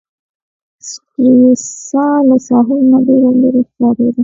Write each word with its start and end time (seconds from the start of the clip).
سټریسا 0.89 2.05
له 2.27 2.35
ساحل 2.47 2.79
نه 2.91 2.97
ډېره 3.07 3.29
لیري 3.41 3.61
ښکاریدل. 3.69 4.19